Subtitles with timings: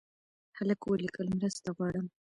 [0.57, 2.05] هلک ولیکل مرسته غواړم.